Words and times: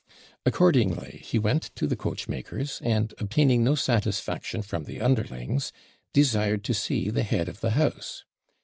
Accordingly, 0.47 1.21
he 1.23 1.37
went 1.37 1.69
to 1.75 1.85
the 1.85 1.95
coachmaker's, 1.95 2.81
and, 2.83 3.13
obtaining 3.19 3.63
no 3.63 3.75
satisfaction 3.75 4.63
from 4.63 4.85
the 4.85 4.99
underlings, 4.99 5.71
desired 6.11 6.63
to 6.63 6.73
see 6.73 7.11
the 7.11 7.21
head 7.21 7.47
of 7.47 7.59
the 7.61 7.69
house. 7.77 8.23